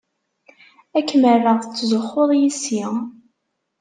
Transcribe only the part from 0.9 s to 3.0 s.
Ad kem-rreɣ tettzuxxuḍ yess-i.